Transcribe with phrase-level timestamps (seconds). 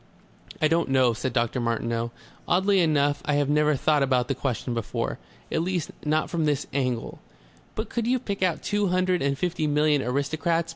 [0.59, 1.59] "I don't know," said Dr.
[1.59, 2.09] Martineau.
[2.47, 5.19] "Oddly enough, I have never thought about that question before.
[5.51, 7.19] At least, not from this angle."
[7.75, 10.69] "But could you pick out two hundred and fifty million aristocrats?"